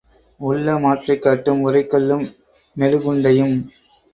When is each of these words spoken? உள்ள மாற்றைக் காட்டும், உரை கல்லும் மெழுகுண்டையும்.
உள்ள 0.39 0.77
மாற்றைக் 0.77 1.21
காட்டும், 1.21 1.61
உரை 1.61 1.87
கல்லும் 1.87 2.25
மெழுகுண்டையும். 2.77 3.55